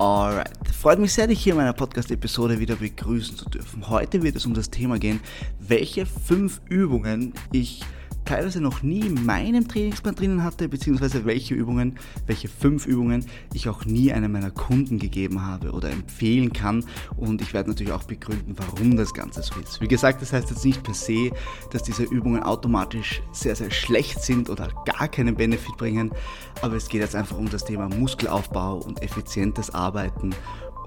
Alright, 0.00 0.56
freut 0.72 1.00
mich 1.00 1.12
sehr, 1.12 1.26
dich 1.26 1.42
hier 1.42 1.54
in 1.54 1.56
meiner 1.56 1.72
Podcast-Episode 1.72 2.60
wieder 2.60 2.76
begrüßen 2.76 3.36
zu 3.36 3.50
dürfen. 3.50 3.88
Heute 3.88 4.22
wird 4.22 4.36
es 4.36 4.46
um 4.46 4.54
das 4.54 4.70
Thema 4.70 4.96
gehen, 4.96 5.18
welche 5.58 6.06
fünf 6.06 6.60
Übungen 6.68 7.32
ich 7.50 7.82
teilweise 8.28 8.60
noch 8.60 8.82
nie 8.82 9.00
in 9.00 9.24
meinem 9.24 9.66
Trainingsplan 9.66 10.14
drinnen 10.14 10.44
hatte, 10.44 10.68
beziehungsweise 10.68 11.24
welche 11.24 11.54
Übungen, 11.54 11.98
welche 12.26 12.46
fünf 12.46 12.86
Übungen 12.86 13.24
ich 13.54 13.70
auch 13.70 13.86
nie 13.86 14.12
einem 14.12 14.32
meiner 14.32 14.50
Kunden 14.50 14.98
gegeben 14.98 15.46
habe 15.46 15.72
oder 15.72 15.90
empfehlen 15.90 16.52
kann. 16.52 16.84
Und 17.16 17.40
ich 17.40 17.54
werde 17.54 17.70
natürlich 17.70 17.92
auch 17.92 18.04
begründen, 18.04 18.54
warum 18.56 18.98
das 18.98 19.14
Ganze 19.14 19.42
so 19.42 19.54
ist. 19.58 19.80
Wie 19.80 19.88
gesagt, 19.88 20.20
das 20.20 20.34
heißt 20.34 20.50
jetzt 20.50 20.64
nicht 20.64 20.82
per 20.82 20.92
se, 20.92 21.30
dass 21.70 21.82
diese 21.82 22.02
Übungen 22.02 22.42
automatisch 22.42 23.22
sehr, 23.32 23.56
sehr 23.56 23.70
schlecht 23.70 24.22
sind 24.22 24.50
oder 24.50 24.68
gar 24.84 25.08
keinen 25.08 25.34
Benefit 25.34 25.78
bringen, 25.78 26.10
aber 26.60 26.76
es 26.76 26.88
geht 26.88 27.00
jetzt 27.00 27.16
einfach 27.16 27.38
um 27.38 27.48
das 27.48 27.64
Thema 27.64 27.88
Muskelaufbau 27.88 28.76
und 28.76 29.02
effizientes 29.02 29.70
Arbeiten 29.70 30.34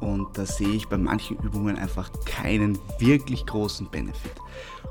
und 0.02 0.38
da 0.38 0.46
sehe 0.46 0.74
ich 0.74 0.88
bei 0.88 0.98
manchen 0.98 1.38
Übungen 1.38 1.78
einfach 1.78 2.12
keinen 2.26 2.78
wirklich 3.00 3.46
großen 3.46 3.90
Benefit. 3.90 4.34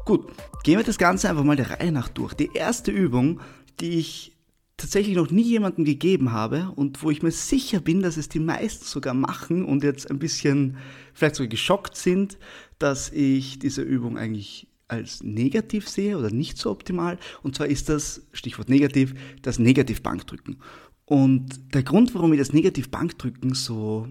Gut, 0.05 0.27
gehen 0.63 0.79
wir 0.79 0.85
das 0.85 0.99
Ganze 0.99 1.29
einfach 1.29 1.45
mal 1.45 1.57
der 1.57 1.71
Reihe 1.71 1.93
nach 1.93 2.09
durch. 2.09 2.35
Die 2.35 2.51
erste 2.55 2.91
Übung, 2.91 3.41
die 3.81 3.99
ich 3.99 4.37
tatsächlich 4.77 5.17
noch 5.17 5.31
nie 5.31 5.43
jemandem 5.43 5.85
gegeben 5.85 6.33
habe 6.33 6.73
und 6.75 7.03
wo 7.03 7.11
ich 7.11 7.23
mir 7.23 7.31
sicher 7.33 7.81
bin, 7.81 8.01
dass 8.01 8.17
es 8.17 8.29
die 8.29 8.39
meisten 8.39 8.85
sogar 8.85 9.15
machen 9.15 9.65
und 9.65 9.85
jetzt 9.85 10.11
ein 10.11 10.19
bisschen 10.19 10.79
vielleicht 11.13 11.37
sogar 11.37 11.49
geschockt 11.49 11.97
sind, 11.97 12.39
dass 12.79 13.11
ich 13.11 13.59
diese 13.59 13.83
Übung 13.83 14.17
eigentlich 14.17 14.69
als 14.89 15.23
negativ 15.23 15.89
sehe 15.89 16.19
oder 16.19 16.31
nicht 16.31 16.59
so 16.59 16.71
optimal. 16.71 17.19
Und 17.43 17.55
zwar 17.55 17.67
ist 17.67 17.89
das, 17.89 18.23
Stichwort 18.33 18.69
negativ, 18.69 19.15
das 19.43 19.59
Negativbankdrücken. 19.59 20.57
Und 21.05 21.75
der 21.75 21.83
Grund, 21.83 22.15
warum 22.15 22.33
ich 22.33 22.39
das 22.39 22.53
Negativbankdrücken 22.53 23.55
so 23.55 24.09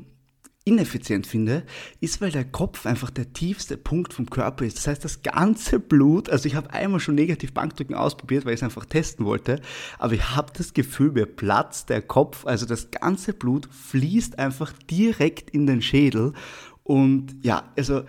ineffizient 0.70 1.28
finde, 1.28 1.64
ist, 2.00 2.22
weil 2.22 2.32
der 2.32 2.46
Kopf 2.46 2.86
einfach 2.86 3.10
der 3.10 3.34
tiefste 3.34 3.78
Punkt 3.78 4.14
vom 4.14 4.30
Körper 4.30 4.66
ist. 4.66 4.78
Das 4.78 4.88
heißt, 4.88 5.04
das 5.04 5.22
ganze 5.22 5.80
Blut, 5.80 6.30
also 6.30 6.48
ich 6.48 6.56
habe 6.56 6.72
einmal 6.72 7.00
schon 7.00 7.16
negativ 7.16 7.54
Bankdrücken 7.54 7.96
ausprobiert, 7.96 8.46
weil 8.46 8.54
ich 8.54 8.60
es 8.60 8.64
einfach 8.64 8.86
testen 8.86 9.26
wollte, 9.26 9.62
aber 9.98 10.14
ich 10.14 10.36
habe 10.36 10.54
das 10.56 10.74
Gefühl, 10.74 11.12
mir 11.12 11.26
platzt 11.26 11.90
der 11.90 12.02
Kopf, 12.02 12.46
also 12.46 12.66
das 12.66 12.92
ganze 12.92 13.34
Blut 13.34 13.68
fließt 13.72 14.40
einfach 14.40 14.72
direkt 14.90 15.50
in 15.50 15.68
den 15.68 15.82
Schädel 15.82 16.34
und 16.84 17.36
ja, 17.42 17.64
also 17.76 18.04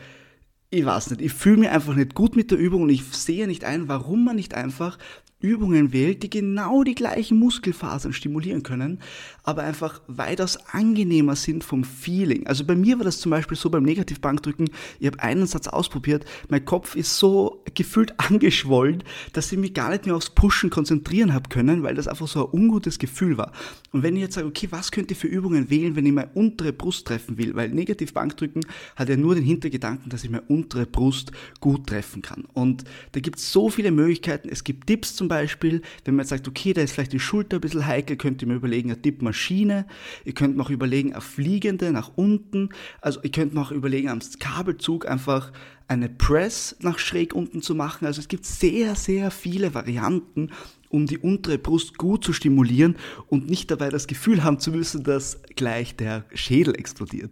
ich 0.70 0.84
weiß 0.84 1.10
nicht, 1.10 1.20
ich 1.20 1.32
fühle 1.32 1.58
mich 1.58 1.70
einfach 1.70 1.94
nicht 1.94 2.14
gut 2.14 2.36
mit 2.36 2.50
der 2.50 2.58
Übung 2.58 2.82
und 2.82 2.90
ich 2.90 3.04
sehe 3.04 3.46
nicht 3.46 3.64
ein, 3.64 3.88
warum 3.88 4.24
man 4.24 4.36
nicht 4.36 4.54
einfach 4.54 4.98
Übungen 5.40 5.92
wählt, 5.92 6.22
die 6.22 6.30
genau 6.30 6.84
die 6.84 6.94
gleichen 6.94 7.38
Muskelfasern 7.38 8.12
stimulieren 8.12 8.62
können, 8.62 9.00
aber 9.42 9.62
einfach 9.62 10.00
weitaus 10.06 10.58
angenehmer 10.72 11.34
sind 11.36 11.64
vom 11.64 11.84
Feeling. 11.84 12.46
Also 12.46 12.64
bei 12.64 12.74
mir 12.74 12.98
war 12.98 13.04
das 13.04 13.20
zum 13.20 13.30
Beispiel 13.30 13.56
so 13.56 13.70
beim 13.70 13.84
Negativbankdrücken, 13.84 14.70
ich 14.98 15.06
habe 15.06 15.20
einen 15.20 15.46
Satz 15.46 15.66
ausprobiert, 15.66 16.24
mein 16.48 16.64
Kopf 16.64 16.94
ist 16.94 17.18
so 17.18 17.64
gefühlt 17.74 18.14
angeschwollen, 18.18 19.02
dass 19.32 19.50
ich 19.50 19.58
mich 19.58 19.74
gar 19.74 19.90
nicht 19.90 20.06
mehr 20.06 20.16
aufs 20.16 20.30
Pushen 20.30 20.68
konzentrieren 20.68 21.32
habe 21.32 21.48
können, 21.48 21.82
weil 21.82 21.94
das 21.94 22.08
einfach 22.08 22.28
so 22.28 22.46
ein 22.46 22.52
ungutes 22.52 22.98
Gefühl 22.98 23.38
war. 23.38 23.52
Und 23.92 24.02
wenn 24.02 24.16
ich 24.16 24.22
jetzt 24.22 24.34
sage, 24.34 24.46
okay, 24.46 24.68
was 24.70 24.92
könnt 24.92 25.10
ihr 25.10 25.16
für 25.16 25.26
Übungen 25.26 25.70
wählen, 25.70 25.96
wenn 25.96 26.06
ich 26.06 26.12
meine 26.12 26.30
untere 26.34 26.72
Brust 26.72 27.06
treffen 27.06 27.38
will, 27.38 27.54
weil 27.54 27.70
Negativbankdrücken 27.70 28.64
hat 28.96 29.08
ja 29.08 29.16
nur 29.16 29.34
den 29.34 29.44
Hintergedanken, 29.44 30.10
dass 30.10 30.22
ich 30.22 30.30
meine 30.30 30.44
untere 30.48 30.86
Brust 30.86 31.32
gut 31.60 31.86
treffen 31.86 32.22
kann. 32.22 32.44
Und 32.52 32.84
da 33.12 33.20
gibt 33.20 33.38
es 33.38 33.50
so 33.50 33.70
viele 33.70 33.90
Möglichkeiten. 33.90 34.48
Es 34.48 34.64
gibt 34.64 34.86
Tipps 34.86 35.16
zum 35.16 35.29
Beispiel, 35.30 35.80
wenn 36.04 36.16
man 36.16 36.24
jetzt 36.24 36.30
sagt, 36.30 36.46
okay, 36.46 36.74
da 36.74 36.82
ist 36.82 36.92
vielleicht 36.92 37.14
die 37.14 37.20
Schulter 37.20 37.56
ein 37.56 37.60
bisschen 37.62 37.86
heikel, 37.86 38.16
könnt 38.16 38.42
ihr 38.42 38.48
mir 38.48 38.56
überlegen, 38.56 38.90
eine 38.90 39.00
Tippmaschine. 39.00 39.86
Ihr 40.26 40.34
könnt 40.34 40.56
mir 40.56 40.62
auch 40.62 40.70
überlegen, 40.70 41.12
eine 41.12 41.22
fliegende 41.22 41.90
nach 41.92 42.10
unten. 42.16 42.68
Also 43.00 43.22
ihr 43.22 43.30
könnt 43.30 43.54
mir 43.54 43.62
auch 43.62 43.70
überlegen, 43.70 44.10
am 44.10 44.20
Kabelzug 44.38 45.08
einfach 45.08 45.52
eine 45.88 46.08
Press 46.08 46.76
nach 46.80 46.98
schräg 46.98 47.34
unten 47.34 47.62
zu 47.62 47.74
machen. 47.74 48.06
Also 48.06 48.20
es 48.20 48.28
gibt 48.28 48.44
sehr, 48.44 48.94
sehr 48.94 49.30
viele 49.30 49.72
Varianten, 49.72 50.50
um 50.88 51.06
die 51.06 51.18
untere 51.18 51.58
Brust 51.58 51.96
gut 51.96 52.24
zu 52.24 52.32
stimulieren 52.32 52.96
und 53.28 53.48
nicht 53.48 53.70
dabei 53.70 53.88
das 53.88 54.06
Gefühl 54.06 54.44
haben 54.44 54.58
zu 54.58 54.72
müssen, 54.72 55.04
dass 55.04 55.40
gleich 55.56 55.96
der 55.96 56.24
Schädel 56.34 56.76
explodiert. 56.76 57.30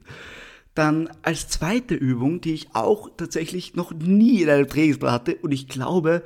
Dann 0.74 1.08
als 1.22 1.48
zweite 1.48 1.96
Übung, 1.96 2.40
die 2.40 2.54
ich 2.54 2.74
auch 2.74 3.10
tatsächlich 3.16 3.74
noch 3.74 3.92
nie 3.92 4.42
in 4.42 4.48
einem 4.48 4.68
Trainingsplan 4.68 5.12
hatte 5.12 5.34
und 5.34 5.50
ich 5.50 5.66
glaube, 5.66 6.22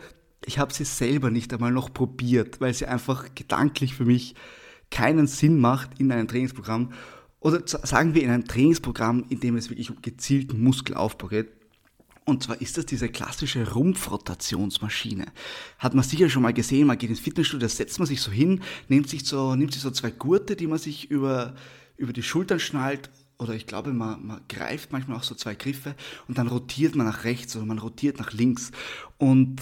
ich 0.46 0.58
habe 0.58 0.72
sie 0.72 0.84
selber 0.84 1.30
nicht 1.30 1.52
einmal 1.52 1.72
noch 1.72 1.92
probiert, 1.92 2.60
weil 2.60 2.74
sie 2.74 2.86
einfach 2.86 3.34
gedanklich 3.34 3.94
für 3.94 4.04
mich 4.04 4.34
keinen 4.90 5.26
Sinn 5.26 5.58
macht 5.58 5.98
in 5.98 6.12
einem 6.12 6.28
Trainingsprogramm. 6.28 6.92
Oder 7.40 7.62
sagen 7.66 8.14
wir 8.14 8.22
in 8.22 8.30
einem 8.30 8.44
Trainingsprogramm, 8.44 9.24
in 9.28 9.40
dem 9.40 9.56
es 9.56 9.70
wirklich 9.70 9.90
um 9.90 10.00
gezielten 10.02 10.62
Muskelaufbau 10.62 11.28
geht. 11.28 11.48
Und 12.24 12.44
zwar 12.44 12.60
ist 12.60 12.78
das 12.78 12.86
diese 12.86 13.08
klassische 13.08 13.72
Rumpfrotationsmaschine. 13.72 15.26
Hat 15.78 15.94
man 15.94 16.04
sicher 16.04 16.30
schon 16.30 16.42
mal 16.42 16.52
gesehen, 16.52 16.86
man 16.86 16.98
geht 16.98 17.10
ins 17.10 17.18
Fitnessstudio, 17.18 17.66
da 17.66 17.68
setzt 17.68 17.98
man 17.98 18.06
sich 18.06 18.20
so 18.20 18.30
hin, 18.30 18.60
nimmt 18.88 19.08
sich 19.08 19.24
so, 19.24 19.56
nimmt 19.56 19.72
sich 19.72 19.82
so 19.82 19.90
zwei 19.90 20.12
Gurte, 20.12 20.54
die 20.54 20.68
man 20.68 20.78
sich 20.78 21.10
über, 21.10 21.54
über 21.96 22.12
die 22.12 22.22
Schultern 22.22 22.60
schnallt 22.60 23.10
oder 23.38 23.54
ich 23.54 23.66
glaube, 23.66 23.92
man, 23.92 24.24
man 24.24 24.40
greift 24.48 24.92
manchmal 24.92 25.16
auch 25.16 25.24
so 25.24 25.34
zwei 25.34 25.56
Griffe 25.56 25.96
und 26.28 26.38
dann 26.38 26.46
rotiert 26.46 26.94
man 26.94 27.06
nach 27.06 27.24
rechts 27.24 27.56
oder 27.56 27.66
man 27.66 27.78
rotiert 27.78 28.20
nach 28.20 28.32
links. 28.32 28.70
Und 29.18 29.56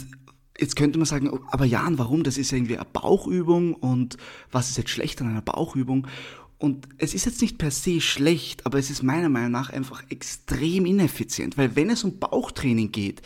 Jetzt 0.61 0.77
könnte 0.77 0.99
man 0.99 1.07
sagen, 1.07 1.31
aber 1.51 1.65
Jan, 1.65 1.99
warum? 1.99 2.23
Das 2.23 2.37
ist 2.37 2.53
irgendwie 2.53 2.77
eine 2.77 2.87
Bauchübung 2.93 3.73
und 3.75 4.19
was 4.53 4.69
ist 4.69 4.77
jetzt 4.77 4.91
schlecht 4.91 5.21
an 5.23 5.29
einer 5.29 5.41
Bauchübung? 5.41 6.07
Und 6.59 6.87
es 6.99 7.15
ist 7.15 7.25
jetzt 7.25 7.41
nicht 7.41 7.57
per 7.57 7.71
se 7.71 8.03
schlecht, 8.03 8.67
aber 8.67 8.79
es 8.79 8.91
ist 8.91 9.03
meiner 9.03 9.31
Meinung 9.31 9.53
nach 9.53 9.71
einfach 9.71 10.03
extrem 10.11 10.85
ineffizient, 10.85 11.57
weil 11.57 11.75
wenn 11.75 11.89
es 11.89 12.05
um 12.05 12.19
Bauchtraining 12.19 12.93
geht, 12.93 13.23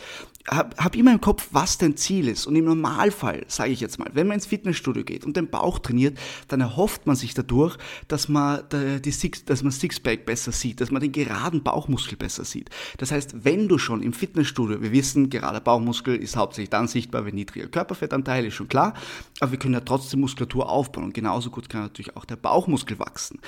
hab, 0.47 0.77
hab 0.77 0.95
immer 0.95 1.11
im 1.11 1.21
Kopf, 1.21 1.47
was 1.51 1.77
dein 1.77 1.97
Ziel 1.97 2.27
ist. 2.27 2.45
Und 2.45 2.55
im 2.55 2.65
Normalfall, 2.65 3.45
sage 3.47 3.71
ich 3.71 3.79
jetzt 3.79 3.97
mal, 3.97 4.09
wenn 4.13 4.27
man 4.27 4.35
ins 4.35 4.45
Fitnessstudio 4.45 5.03
geht 5.03 5.25
und 5.25 5.35
den 5.35 5.49
Bauch 5.49 5.79
trainiert, 5.79 6.17
dann 6.47 6.61
erhofft 6.61 7.07
man 7.07 7.15
sich 7.15 7.33
dadurch, 7.33 7.77
dass 8.07 8.29
man 8.29 8.63
die 8.71 9.11
Six, 9.11 9.45
dass 9.45 9.63
man 9.63 9.71
Sixpack 9.71 10.25
besser 10.25 10.51
sieht, 10.51 10.81
dass 10.81 10.91
man 10.91 11.01
den 11.01 11.11
geraden 11.11 11.63
Bauchmuskel 11.63 12.17
besser 12.17 12.45
sieht. 12.45 12.69
Das 12.97 13.11
heißt, 13.11 13.43
wenn 13.43 13.67
du 13.67 13.77
schon 13.77 14.03
im 14.03 14.13
Fitnessstudio, 14.13 14.81
wir 14.81 14.91
wissen, 14.91 15.29
gerader 15.29 15.61
Bauchmuskel 15.61 16.15
ist 16.15 16.35
hauptsächlich 16.35 16.69
dann 16.69 16.87
sichtbar, 16.87 17.25
wenn 17.25 17.35
niedriger 17.35 17.67
Körperfettanteil 17.67 18.45
ist 18.45 18.53
schon 18.53 18.67
klar, 18.67 18.93
aber 19.39 19.51
wir 19.51 19.59
können 19.59 19.73
ja 19.73 19.81
trotzdem 19.81 20.19
Muskulatur 20.19 20.69
aufbauen 20.69 21.05
und 21.05 21.13
genauso 21.13 21.49
gut 21.49 21.69
kann 21.69 21.81
natürlich 21.81 22.15
auch 22.15 22.25
der 22.25 22.35
Bauchmuskel 22.35 22.99
wachsen. 22.99 23.39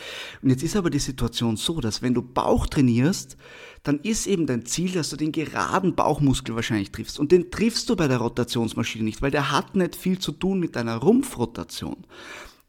Und 0.42 0.50
jetzt 0.50 0.64
ist 0.64 0.76
aber 0.76 0.90
die 0.90 1.00
Situation 1.00 1.58
so, 1.58 1.80
dass 1.80 2.02
wenn 2.02 2.14
du 2.14 2.22
Bauch 2.22 2.66
trainierst, 2.66 3.38
dann 3.84 4.00
ist 4.00 4.28
eben 4.28 4.48
dein 4.48 4.66
Ziel, 4.66 4.92
dass 4.92 5.10
du 5.10 5.16
den 5.16 5.32
geraden 5.32 5.96
Bauchmuskel 5.96 6.56
wahrscheinlich 6.56 6.87
triffst. 6.92 7.20
Und 7.20 7.32
den 7.32 7.52
triffst 7.52 7.90
du 7.90 7.96
bei 7.96 8.08
der 8.08 8.18
Rotationsmaschine 8.18 9.04
nicht, 9.04 9.22
weil 9.22 9.32
der 9.32 9.52
hat 9.52 9.76
nicht 9.76 9.96
viel 9.96 10.20
zu 10.20 10.32
tun 10.32 10.60
mit 10.60 10.76
deiner 10.76 10.98
Rumpfrotation. 10.98 11.98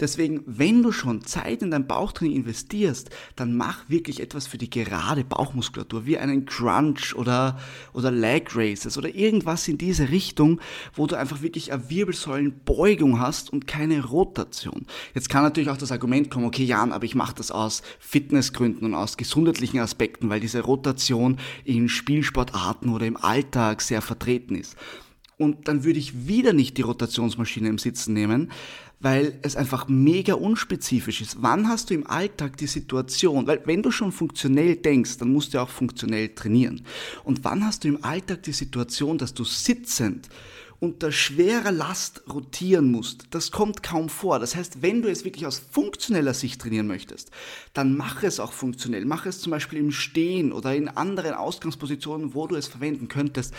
Deswegen, 0.01 0.45
wenn 0.47 0.83
du 0.85 0.93
schon 0.93 1.25
Zeit 1.25 1.61
in 1.61 1.73
dein 1.73 1.89
Bauchtraining 1.89 2.37
investierst, 2.37 3.11
dann 3.35 3.57
mach 3.57 3.89
wirklich 3.89 4.21
etwas 4.21 4.47
für 4.47 4.57
die 4.57 4.71
gerade 4.71 5.25
Bauchmuskulatur, 5.25 6.07
wie 6.07 6.19
einen 6.19 6.47
Crunch 6.47 7.17
oder, 7.17 7.59
oder 7.93 8.13
Leg 8.13 8.55
Races 8.55 8.97
oder 8.97 9.13
irgendwas 9.13 9.67
in 9.67 9.77
diese 9.77 10.11
Richtung, 10.11 10.61
wo 10.95 11.09
du 11.09 11.17
einfach 11.17 11.43
wirklich 11.43 11.73
eine 11.73 11.91
Wirbelsäulenbeugung 11.91 13.19
hast 13.19 13.53
und 13.53 13.67
keine 13.67 14.05
Rotation. 14.05 14.87
Jetzt 15.15 15.31
kann 15.31 15.43
natürlich 15.43 15.69
auch 15.69 15.77
das 15.77 15.91
Argument 15.91 16.31
kommen, 16.31 16.47
okay 16.47 16.65
Jan, 16.65 16.93
aber 16.93 17.05
ich 17.05 17.17
mache 17.17 17.35
das 17.35 17.51
aus 17.51 17.83
Fitnessgründen 17.99 18.87
und 18.87 18.95
aus 18.95 19.17
gesundheitlichen 19.17 19.81
Aspekten, 19.81 20.31
weil 20.31 20.39
diese 20.39 20.61
Rotation 20.61 21.39
in 21.65 21.89
Spielsportarten 21.89 22.91
oder 22.91 23.07
im 23.07 23.17
Alltag 23.17 23.83
sehr 23.83 24.01
vertreten 24.01 24.55
ist. 24.55 24.77
Und 25.39 25.69
dann 25.69 25.85
würde 25.85 26.01
ich 26.01 26.27
wieder 26.27 26.53
nicht 26.53 26.77
die 26.77 26.83
Rotationsmaschine 26.83 27.69
im 27.69 27.79
Sitzen 27.79 28.13
nehmen, 28.13 28.51
weil 29.01 29.39
es 29.43 29.55
einfach 29.55 29.87
mega 29.87 30.35
unspezifisch 30.35 31.21
ist. 31.21 31.37
Wann 31.41 31.69
hast 31.69 31.91
du 31.91 31.95
im 31.95 32.07
Alltag 32.09 32.57
die 32.57 32.67
Situation? 32.67 33.47
Weil 33.47 33.63
wenn 33.65 33.83
du 33.83 33.93
schon 33.93 34.11
funktionell 34.11 34.75
denkst, 34.75 35.19
dann 35.19 35.33
musst 35.33 35.55
du 35.55 35.63
auch 35.63 35.69
funktionell 35.69 36.31
trainieren. 36.31 36.83
Und 37.23 37.45
wann 37.45 37.65
hast 37.65 37.85
du 37.85 37.89
im 37.89 38.03
Alltag 38.03 38.43
die 38.43 38.53
Situation, 38.53 39.17
dass 39.17 39.33
du 39.33 39.45
sitzend 39.45 40.29
unter 40.81 41.11
schwerer 41.11 41.73
Last 41.73 42.23
rotieren 42.33 42.91
musst, 42.93 43.27
das 43.31 43.51
kommt 43.51 43.83
kaum 43.83 44.09
vor. 44.09 44.39
Das 44.39 44.55
heißt, 44.55 44.81
wenn 44.81 45.03
du 45.03 45.11
es 45.11 45.25
wirklich 45.25 45.47
aus 45.47 45.59
funktioneller 45.59 46.35
Sicht 46.35 46.61
trainieren 46.61 46.87
möchtest, 46.87 47.33
dann 47.73 47.97
mach 47.97 48.23
es 48.23 48.39
auch 48.39 48.53
funktionell. 48.53 49.05
Mach 49.05 49.27
es 49.27 49.41
zum 49.41 49.51
Beispiel 49.51 49.81
im 49.81 49.91
Stehen 49.91 50.53
oder 50.53 50.75
in 50.77 50.89
anderen 50.89 51.35
Ausgangspositionen, 51.35 52.35
wo 52.35 52.47
du 52.47 52.55
es 52.55 52.69
verwenden 52.69 53.09
könntest. 53.09 53.53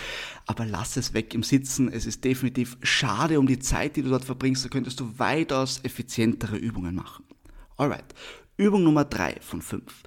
Aber 0.46 0.66
lass 0.66 0.96
es 0.96 1.14
weg 1.14 1.34
im 1.34 1.44
Sitzen. 1.44 1.92
Es 1.92 2.06
ist 2.06 2.24
definitiv 2.24 2.78
schade 2.84 3.40
um 3.40 3.48
die 3.48 3.60
Zeit, 3.60 3.98
die 3.98 4.02
du 4.02 4.10
dort 4.10 4.24
verbringst. 4.24 4.64
Da 4.64 4.70
könntest 4.70 5.00
du 5.02 5.20
weitaus 5.20 5.82
effizientere 5.84 6.56
Übungen 6.56 6.96
machen. 6.96 7.26
Alright. 7.76 8.06
Übung 8.56 8.84
Nummer 8.84 9.06
drei 9.06 9.38
von 9.42 9.62
fünf. 9.62 10.04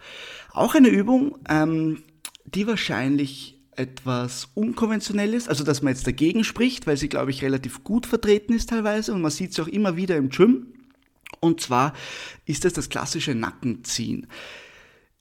Auch 0.52 0.74
eine 0.74 0.88
Übung, 0.88 1.38
ähm, 1.48 2.02
die 2.44 2.66
wahrscheinlich 2.66 3.61
etwas 3.76 4.48
unkonventionell 4.54 5.34
ist, 5.34 5.48
also 5.48 5.64
dass 5.64 5.82
man 5.82 5.92
jetzt 5.92 6.06
dagegen 6.06 6.44
spricht, 6.44 6.86
weil 6.86 6.96
sie, 6.96 7.08
glaube 7.08 7.30
ich, 7.30 7.42
relativ 7.42 7.84
gut 7.84 8.06
vertreten 8.06 8.52
ist 8.52 8.68
teilweise 8.70 9.14
und 9.14 9.22
man 9.22 9.30
sieht 9.30 9.54
sie 9.54 9.62
auch 9.62 9.68
immer 9.68 9.96
wieder 9.96 10.16
im 10.16 10.28
Gym. 10.28 10.66
Und 11.40 11.60
zwar 11.60 11.94
ist 12.44 12.64
es 12.64 12.74
das 12.74 12.90
klassische 12.90 13.34
Nackenziehen. 13.34 14.26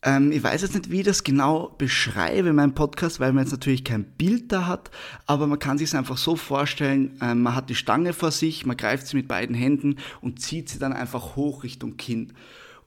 Ähm, 0.03 0.31
ich 0.31 0.43
weiß 0.43 0.63
jetzt 0.63 0.73
nicht, 0.73 0.91
wie 0.91 0.99
ich 0.99 1.05
das 1.05 1.23
genau 1.23 1.75
beschreibe 1.77 2.49
in 2.49 2.55
meinem 2.55 2.73
Podcast, 2.73 3.19
weil 3.19 3.31
man 3.33 3.45
jetzt 3.45 3.53
natürlich 3.53 3.83
kein 3.83 4.03
Bild 4.03 4.51
da 4.51 4.65
hat, 4.67 4.91
aber 5.27 5.47
man 5.47 5.59
kann 5.59 5.77
sich 5.77 5.89
es 5.89 5.95
einfach 5.95 6.17
so 6.17 6.35
vorstellen, 6.35 7.17
ähm, 7.21 7.43
man 7.43 7.55
hat 7.55 7.69
die 7.69 7.75
Stange 7.75 8.11
vor 8.11 8.31
sich, 8.31 8.65
man 8.65 8.77
greift 8.77 9.07
sie 9.07 9.15
mit 9.15 9.27
beiden 9.27 9.55
Händen 9.55 9.97
und 10.19 10.41
zieht 10.41 10.69
sie 10.69 10.79
dann 10.79 10.93
einfach 10.93 11.35
hoch 11.35 11.63
Richtung 11.63 11.97
Kinn 11.97 12.33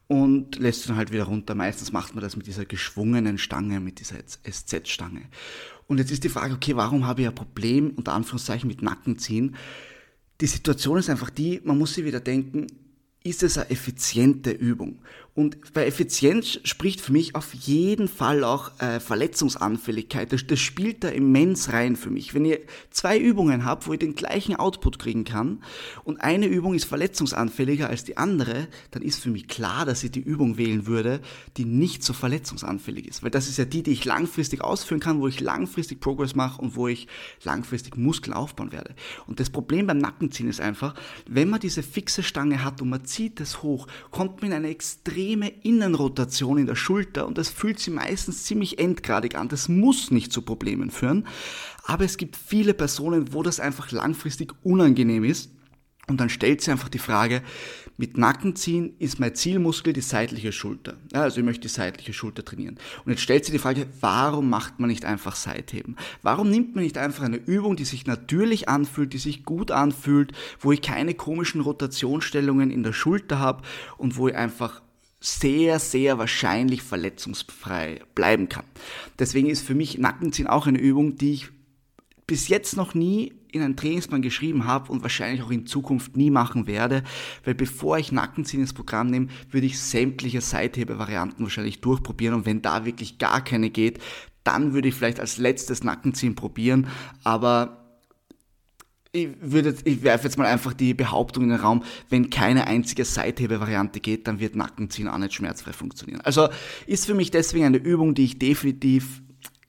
und 0.06 0.58
lässt 0.58 0.82
sie 0.82 0.88
dann 0.88 0.96
halt 0.96 1.12
wieder 1.12 1.24
runter. 1.24 1.54
Meistens 1.54 1.92
macht 1.92 2.14
man 2.14 2.22
das 2.22 2.36
mit 2.36 2.46
dieser 2.46 2.64
geschwungenen 2.64 3.38
Stange, 3.38 3.80
mit 3.80 4.00
dieser 4.00 4.16
SZ-Stange. 4.26 5.22
Und 5.86 5.98
jetzt 5.98 6.10
ist 6.10 6.24
die 6.24 6.28
Frage, 6.28 6.54
okay, 6.54 6.76
warum 6.76 7.06
habe 7.06 7.22
ich 7.22 7.28
ein 7.28 7.34
Problem, 7.34 7.90
unter 7.96 8.12
Anführungszeichen, 8.12 8.68
mit 8.68 8.82
Nackenziehen? 8.82 9.56
Die 10.40 10.46
Situation 10.46 10.98
ist 10.98 11.10
einfach 11.10 11.30
die, 11.30 11.60
man 11.64 11.78
muss 11.78 11.94
sich 11.94 12.04
wieder 12.04 12.20
denken, 12.20 12.66
ist 13.22 13.42
es 13.42 13.56
eine 13.56 13.70
effiziente 13.70 14.50
Übung. 14.50 14.98
Und 15.36 15.72
bei 15.72 15.84
Effizienz 15.84 16.60
spricht 16.62 17.00
für 17.00 17.10
mich 17.10 17.34
auf 17.34 17.54
jeden 17.54 18.06
Fall 18.06 18.44
auch 18.44 18.70
äh, 18.80 19.00
Verletzungsanfälligkeit. 19.00 20.32
Das, 20.32 20.46
das 20.46 20.60
spielt 20.60 21.02
da 21.02 21.08
immens 21.08 21.72
rein 21.72 21.96
für 21.96 22.10
mich. 22.10 22.34
Wenn 22.34 22.44
ihr 22.44 22.60
zwei 22.90 23.18
Übungen 23.18 23.64
habt, 23.64 23.88
wo 23.88 23.92
ihr 23.92 23.98
den 23.98 24.14
gleichen 24.14 24.54
Output 24.54 25.00
kriegen 25.00 25.24
kann 25.24 25.64
und 26.04 26.20
eine 26.20 26.46
Übung 26.46 26.74
ist 26.74 26.84
verletzungsanfälliger 26.84 27.88
als 27.88 28.04
die 28.04 28.16
andere, 28.16 28.68
dann 28.92 29.02
ist 29.02 29.20
für 29.20 29.30
mich 29.30 29.48
klar, 29.48 29.84
dass 29.84 30.04
ich 30.04 30.12
die 30.12 30.20
Übung 30.20 30.56
wählen 30.56 30.86
würde, 30.86 31.20
die 31.56 31.64
nicht 31.64 32.04
so 32.04 32.12
verletzungsanfällig 32.12 33.08
ist. 33.08 33.24
Weil 33.24 33.32
das 33.32 33.48
ist 33.48 33.58
ja 33.58 33.64
die, 33.64 33.82
die 33.82 33.90
ich 33.90 34.04
langfristig 34.04 34.62
ausführen 34.62 35.00
kann, 35.00 35.18
wo 35.18 35.26
ich 35.26 35.40
langfristig 35.40 35.98
Progress 35.98 36.36
mache 36.36 36.62
und 36.62 36.76
wo 36.76 36.86
ich 36.86 37.08
langfristig 37.42 37.96
Muskeln 37.96 38.34
aufbauen 38.34 38.70
werde. 38.70 38.94
Und 39.26 39.40
das 39.40 39.50
Problem 39.50 39.88
beim 39.88 39.98
Nackenziehen 39.98 40.48
ist 40.48 40.60
einfach, 40.60 40.94
wenn 41.26 41.50
man 41.50 41.58
diese 41.58 41.82
fixe 41.82 42.22
Stange 42.22 42.62
hat 42.62 42.80
und 42.80 42.88
man 42.88 43.04
zieht 43.04 43.40
es 43.40 43.64
hoch, 43.64 43.88
kommt 44.12 44.40
man 44.40 44.52
in 44.52 44.58
eine 44.58 44.68
extrem 44.68 45.23
extreme 45.24 45.48
Innenrotation 45.62 46.58
in 46.58 46.66
der 46.66 46.74
Schulter 46.74 47.26
und 47.26 47.38
das 47.38 47.48
fühlt 47.48 47.78
sich 47.78 47.92
meistens 47.92 48.44
ziemlich 48.44 48.78
endgradig 48.78 49.36
an. 49.36 49.48
Das 49.48 49.68
muss 49.70 50.10
nicht 50.10 50.32
zu 50.32 50.42
Problemen 50.42 50.90
führen, 50.90 51.26
aber 51.84 52.04
es 52.04 52.18
gibt 52.18 52.36
viele 52.36 52.74
Personen, 52.74 53.32
wo 53.32 53.42
das 53.42 53.58
einfach 53.58 53.90
langfristig 53.90 54.52
unangenehm 54.62 55.24
ist. 55.24 55.50
Und 56.06 56.20
dann 56.20 56.28
stellt 56.28 56.60
sich 56.60 56.70
einfach 56.70 56.90
die 56.90 56.98
Frage, 56.98 57.42
mit 57.96 58.18
Nackenziehen 58.18 58.94
ist 58.98 59.18
mein 59.20 59.34
Zielmuskel 59.34 59.94
die 59.94 60.02
seitliche 60.02 60.52
Schulter. 60.52 60.98
Ja, 61.14 61.22
also 61.22 61.38
ich 61.38 61.46
möchte 61.46 61.62
die 61.62 61.68
seitliche 61.68 62.12
Schulter 62.12 62.44
trainieren. 62.44 62.76
Und 63.06 63.12
jetzt 63.12 63.22
stellt 63.22 63.46
sich 63.46 63.54
die 63.54 63.58
Frage, 63.58 63.86
warum 64.00 64.50
macht 64.50 64.78
man 64.78 64.90
nicht 64.90 65.06
einfach 65.06 65.34
Seitheben? 65.34 65.96
Warum 66.20 66.50
nimmt 66.50 66.74
man 66.74 66.84
nicht 66.84 66.98
einfach 66.98 67.24
eine 67.24 67.38
Übung, 67.38 67.76
die 67.76 67.86
sich 67.86 68.06
natürlich 68.06 68.68
anfühlt, 68.68 69.14
die 69.14 69.18
sich 69.18 69.44
gut 69.44 69.70
anfühlt, 69.70 70.32
wo 70.60 70.72
ich 70.72 70.82
keine 70.82 71.14
komischen 71.14 71.62
Rotationsstellungen 71.62 72.70
in 72.70 72.82
der 72.82 72.92
Schulter 72.92 73.38
habe 73.38 73.62
und 73.96 74.18
wo 74.18 74.28
ich 74.28 74.34
einfach 74.34 74.82
sehr, 75.24 75.78
sehr 75.78 76.18
wahrscheinlich 76.18 76.82
verletzungsfrei 76.82 78.00
bleiben 78.14 78.50
kann. 78.50 78.66
Deswegen 79.18 79.48
ist 79.48 79.66
für 79.66 79.74
mich 79.74 79.96
Nackenziehen 79.96 80.46
auch 80.46 80.66
eine 80.66 80.78
Übung, 80.78 81.16
die 81.16 81.32
ich 81.32 81.48
bis 82.26 82.48
jetzt 82.48 82.76
noch 82.76 82.94
nie 82.94 83.32
in 83.50 83.62
einen 83.62 83.76
Trainingsplan 83.76 84.20
geschrieben 84.20 84.66
habe 84.66 84.92
und 84.92 85.02
wahrscheinlich 85.02 85.42
auch 85.42 85.50
in 85.50 85.66
Zukunft 85.66 86.16
nie 86.16 86.30
machen 86.30 86.66
werde, 86.66 87.04
weil 87.44 87.54
bevor 87.54 87.98
ich 87.98 88.12
Nackenziehen 88.12 88.62
ins 88.62 88.74
Programm 88.74 89.06
nehme, 89.06 89.28
würde 89.50 89.66
ich 89.66 89.78
sämtliche 89.78 90.40
Seithebe-Varianten 90.40 91.44
wahrscheinlich 91.44 91.80
durchprobieren 91.80 92.34
und 92.34 92.46
wenn 92.46 92.60
da 92.60 92.84
wirklich 92.84 93.18
gar 93.18 93.42
keine 93.42 93.70
geht, 93.70 94.00
dann 94.42 94.74
würde 94.74 94.88
ich 94.88 94.94
vielleicht 94.94 95.20
als 95.20 95.38
letztes 95.38 95.84
Nackenziehen 95.84 96.34
probieren, 96.34 96.88
aber 97.22 97.83
ich, 99.14 99.28
würde, 99.40 99.76
ich 99.84 100.02
werfe 100.02 100.24
jetzt 100.24 100.36
mal 100.36 100.46
einfach 100.46 100.72
die 100.72 100.92
Behauptung 100.92 101.44
in 101.44 101.50
den 101.50 101.60
Raum, 101.60 101.84
wenn 102.10 102.30
keine 102.30 102.66
einzige 102.66 103.04
Seithebe-Variante 103.04 104.00
geht, 104.00 104.26
dann 104.26 104.40
wird 104.40 104.56
Nackenziehen 104.56 105.08
auch 105.08 105.18
nicht 105.18 105.34
schmerzfrei 105.34 105.72
funktionieren. 105.72 106.20
Also 106.22 106.48
ist 106.86 107.06
für 107.06 107.14
mich 107.14 107.30
deswegen 107.30 107.64
eine 107.64 107.76
Übung, 107.76 108.14
die 108.14 108.24
ich 108.24 108.38
definitiv 108.38 109.22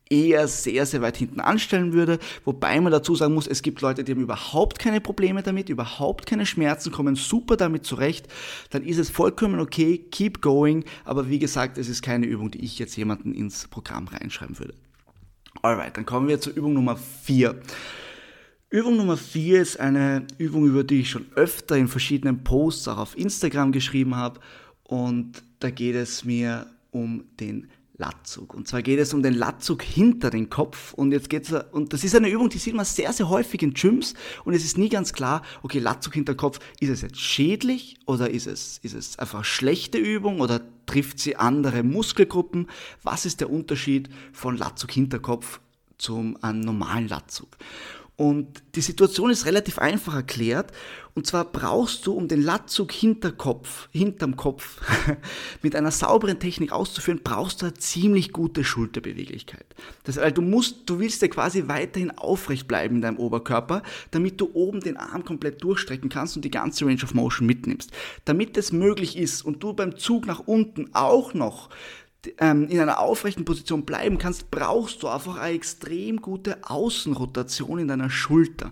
eher 0.10 0.48
sehr, 0.48 0.86
sehr 0.86 1.02
weit 1.02 1.18
hinten 1.18 1.40
anstellen 1.40 1.94
würde, 1.94 2.20
wobei 2.44 2.80
man 2.80 2.92
dazu 2.92 3.16
sagen 3.16 3.34
muss, 3.34 3.48
es 3.48 3.62
gibt 3.62 3.82
Leute, 3.82 4.04
die 4.04 4.12
haben 4.12 4.22
überhaupt 4.22 4.80
keine 4.80 5.02
Probleme 5.02 5.42
damit, 5.44 5.70
überhaupt 5.70 6.26
keine 6.26 6.46
Schmerzen, 6.46 6.92
kommen 6.92 7.16
super 7.16 7.56
damit 7.56 7.86
zurecht, 7.86 8.28
dann 8.70 8.84
ist 8.84 8.98
es 8.98 9.10
vollkommen 9.10 9.60
okay, 9.60 9.98
keep 9.98 10.42
going, 10.42 10.86
aber 11.06 11.30
wie 11.30 11.40
gesagt, 11.40 11.78
es 11.78 11.90
ist 11.90 12.02
keine 12.02 12.26
Übung, 12.28 12.52
die 12.52 12.64
ich 12.64 12.78
jetzt 12.78 12.96
jemanden 12.98 13.34
ins 13.34 13.68
Programm 13.68 14.08
reinschreiben 14.08 14.60
würde. 14.60 14.76
Alright, 15.62 15.98
dann 15.98 16.06
kommen 16.06 16.28
wir 16.28 16.40
zur 16.40 16.54
Übung 16.54 16.74
Nummer 16.74 16.98
4. 16.98 17.60
Übung 18.76 18.98
Nummer 18.98 19.16
4 19.16 19.62
ist 19.62 19.80
eine 19.80 20.28
Übung, 20.38 20.66
über 20.66 20.84
die 20.84 21.00
ich 21.00 21.10
schon 21.10 21.28
öfter 21.36 21.78
in 21.78 21.88
verschiedenen 21.88 22.44
Posts 22.44 22.90
auch 22.90 22.98
auf 22.98 23.18
Instagram 23.18 23.72
geschrieben 23.72 24.18
habe. 24.18 24.42
Und 24.84 25.44
da 25.60 25.70
geht 25.70 25.96
es 25.96 26.26
mir 26.26 26.66
um 26.92 27.24
den 27.40 27.70
Latzug. 27.96 28.54
Und 28.54 28.68
zwar 28.68 28.82
geht 28.82 29.00
es 29.00 29.14
um 29.14 29.24
den 29.24 29.34
Latzug 29.34 29.82
hinter 29.82 30.30
den 30.30 30.50
Kopf. 30.50 30.94
Und 30.94 31.14
jetzt 31.14 31.30
geht's, 31.30 31.54
und 31.72 31.94
das 31.94 32.04
ist 32.04 32.18
eine 32.18 32.28
Übung, 32.28 32.50
die 32.50 32.58
sieht 32.58 32.76
man 32.76 32.84
sehr, 32.84 33.14
sehr 33.14 33.30
häufig 33.30 33.62
in 33.62 33.74
Gyms. 33.74 34.14
Und 34.44 34.54
es 34.54 34.66
ist 34.66 34.78
nie 34.78 34.90
ganz 34.90 35.14
klar, 35.14 35.42
okay, 35.64 35.80
Latzug 35.80 36.14
hinter 36.14 36.36
Kopf, 36.36 36.60
ist 36.82 36.90
es 36.90 37.02
jetzt 37.02 37.22
schädlich 37.22 37.96
oder 38.06 38.30
ist 38.30 38.46
es, 38.46 38.80
ist 38.80 38.94
es 38.94 39.18
einfach 39.18 39.46
schlechte 39.46 40.00
Übung 40.00 40.42
oder 40.42 40.60
trifft 40.86 41.20
sie 41.20 41.38
andere 41.38 41.82
Muskelgruppen? 41.82 42.68
Was 43.04 43.26
ist 43.26 43.40
der 43.40 43.50
Unterschied 43.50 44.10
von 44.34 44.58
Latzug 44.58 44.92
hinter 44.92 45.20
Kopf 45.20 45.62
zum 45.98 46.36
einem 46.44 46.60
normalen 46.60 47.08
Latzug? 47.08 47.56
Und 48.18 48.64
die 48.76 48.82
Situation 48.82 49.30
ist 49.30 49.46
relativ 49.46 49.78
einfach 49.78 50.16
erklärt. 50.16 50.72
Und 51.16 51.28
zwar 51.28 51.46
brauchst 51.46 52.06
du, 52.06 52.14
um 52.14 52.28
den 52.28 52.42
Latzug 52.42 52.92
hinter 52.92 53.32
Kopf, 53.32 53.88
hinterm 53.92 54.36
Kopf 54.36 54.82
mit 55.62 55.76
einer 55.76 55.92
sauberen 55.92 56.40
Technik 56.40 56.74
auszuführen, 56.74 57.22
brauchst 57.24 57.62
du 57.62 57.68
eine 57.68 57.74
ziemlich 57.76 58.34
gute 58.34 58.66
Schulterbeweglichkeit. 58.66 59.66
Das, 60.04 60.18
weil 60.18 60.34
du 60.34 60.42
musst, 60.42 60.90
du 60.90 61.00
willst 61.00 61.22
ja 61.22 61.30
quasi 61.30 61.68
weiterhin 61.68 62.12
aufrecht 62.12 62.68
bleiben 62.68 62.98
in 62.98 63.02
deinem 63.02 63.18
Oberkörper, 63.18 63.82
damit 64.12 64.42
du 64.42 64.50
oben 64.54 64.82
den 64.82 64.98
Arm 64.98 65.24
komplett 65.24 65.64
durchstrecken 65.64 66.10
kannst 66.10 66.36
und 66.36 66.44
die 66.44 66.52
ganze 66.52 66.86
Range 66.86 67.04
of 67.04 67.14
Motion 67.14 67.48
mitnimmst. 67.48 67.92
Damit 68.26 68.58
das 68.58 68.74
möglich 68.74 69.18
ist 69.18 69.42
und 69.42 69.64
du 69.64 69.74
beim 69.74 69.98
Zug 69.98 70.26
nach 70.26 70.40
unten 70.40 70.90
auch 70.94 71.34
noch 71.34 71.70
in 72.28 72.80
einer 72.80 73.00
aufrechten 73.00 73.46
Position 73.46 73.86
bleiben 73.86 74.18
kannst, 74.18 74.52
brauchst 74.52 75.04
du 75.04 75.08
einfach 75.08 75.38
eine 75.38 75.56
extrem 75.56 76.22
gute 76.22 76.58
Außenrotation 76.70 77.80
in 77.80 77.88
deiner 77.88 78.10
Schulter. 78.10 78.72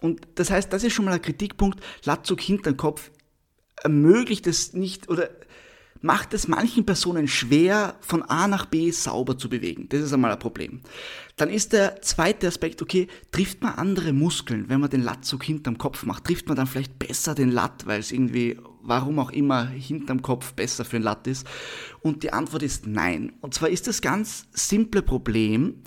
Und 0.00 0.26
das 0.34 0.50
heißt, 0.50 0.72
das 0.72 0.84
ist 0.84 0.92
schon 0.92 1.04
mal 1.04 1.14
ein 1.14 1.22
Kritikpunkt. 1.22 1.80
Latzug 2.04 2.40
hinterm 2.40 2.76
Kopf 2.76 3.10
ermöglicht 3.82 4.46
es 4.46 4.72
nicht 4.72 5.08
oder 5.08 5.28
macht 6.02 6.34
es 6.34 6.48
manchen 6.48 6.84
Personen 6.84 7.28
schwer, 7.28 7.96
von 8.00 8.22
A 8.22 8.46
nach 8.48 8.66
B 8.66 8.90
sauber 8.90 9.38
zu 9.38 9.48
bewegen. 9.48 9.88
Das 9.88 10.00
ist 10.00 10.12
einmal 10.12 10.32
ein 10.32 10.38
Problem. 10.38 10.82
Dann 11.36 11.48
ist 11.48 11.72
der 11.72 12.00
zweite 12.02 12.46
Aspekt, 12.46 12.82
okay, 12.82 13.08
trifft 13.32 13.62
man 13.62 13.74
andere 13.74 14.12
Muskeln, 14.12 14.68
wenn 14.68 14.80
man 14.80 14.90
den 14.90 15.02
Latzug 15.02 15.44
hinterm 15.44 15.78
Kopf 15.78 16.04
macht? 16.04 16.24
Trifft 16.24 16.48
man 16.48 16.56
dann 16.56 16.66
vielleicht 16.66 16.98
besser 16.98 17.34
den 17.34 17.50
Latt, 17.50 17.86
weil 17.86 18.00
es 18.00 18.12
irgendwie, 18.12 18.58
warum 18.88 19.18
auch 19.18 19.30
immer, 19.30 19.66
hinterm 19.66 20.22
Kopf 20.22 20.52
besser 20.54 20.84
für 20.84 20.96
den 20.96 21.02
Latt? 21.02 21.28
Und 22.00 22.22
die 22.22 22.32
Antwort 22.32 22.62
ist 22.62 22.86
nein. 22.86 23.32
Und 23.40 23.54
zwar 23.54 23.68
ist 23.68 23.86
das 23.86 24.00
ganz 24.00 24.46
simple 24.52 25.02
Problem, 25.02 25.82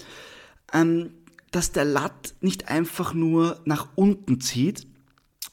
ähm, 0.73 1.11
dass 1.51 1.71
der 1.71 1.85
Latt 1.85 2.35
nicht 2.41 2.67
einfach 2.67 3.13
nur 3.13 3.59
nach 3.65 3.89
unten 3.95 4.39
zieht, 4.39 4.87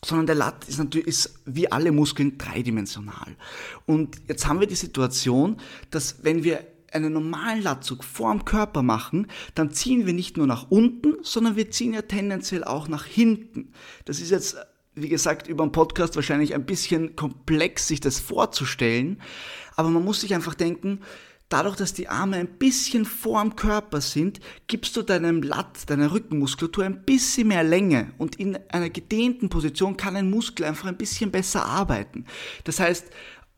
sondern 0.05 0.27
der 0.27 0.35
Lat 0.37 0.69
ist 0.69 0.79
natürlich 0.79 1.07
ist 1.07 1.41
wie 1.47 1.71
alle 1.71 1.93
Muskeln 1.93 2.39
dreidimensional. 2.39 3.37
Und 3.87 4.21
jetzt 4.29 4.47
haben 4.47 4.61
wir 4.61 4.67
die 4.67 4.75
Situation, 4.75 5.57
dass 5.91 6.23
wenn 6.23 6.45
wir 6.45 6.67
einen 6.93 7.13
normalen 7.13 7.63
Latzug 7.63 8.05
vorm 8.05 8.45
Körper 8.45 8.83
machen, 8.83 9.27
dann 9.55 9.73
ziehen 9.73 10.07
wir 10.07 10.13
nicht 10.13 10.37
nur 10.37 10.47
nach 10.47 10.71
unten, 10.71 11.17
sondern 11.23 11.57
wir 11.57 11.71
ziehen 11.71 11.93
ja 11.93 12.03
tendenziell 12.03 12.65
auch 12.65 12.89
nach 12.89 13.05
hinten. 13.05 13.73
Das 14.05 14.21
ist 14.21 14.31
jetzt, 14.31 14.57
wie 14.97 15.09
gesagt, 15.09 15.47
über 15.47 15.65
den 15.65 15.73
Podcast 15.73 16.17
wahrscheinlich 16.17 16.55
ein 16.55 16.67
bisschen 16.67 17.15
komplex, 17.15 17.87
sich 17.87 18.01
das 18.01 18.19
vorzustellen, 18.19 19.21
aber 19.77 19.91
man 19.91 20.05
muss 20.05 20.23
sich 20.23 20.35
einfach 20.35 20.55
denken, 20.55 21.01
Dadurch, 21.49 21.77
dass 21.77 21.95
die 21.95 22.09
Arme 22.09 22.39
ein 22.39 22.59
bisschen 22.59 23.05
vorm 23.05 23.55
Körper 23.55 24.01
sind, 24.01 24.41
gibst 24.67 24.97
du 24.97 25.03
deinem 25.03 25.43
Latt, 25.43 25.89
deiner 25.89 26.11
Rückenmuskulatur 26.11 26.85
ein 26.85 27.05
bisschen 27.05 27.47
mehr 27.49 27.63
Länge 27.63 28.13
und 28.19 28.35
in 28.35 28.59
einer 28.71 28.91
gedehnten 28.91 29.49
Position 29.49 29.97
kann 29.97 30.17
ein 30.17 30.29
Muskel 30.29 30.67
einfach 30.67 30.89
ein 30.89 30.97
bisschen 30.97 31.31
besser 31.31 31.65
arbeiten. 31.65 32.25
Das 32.65 32.81
heißt, 32.81 33.07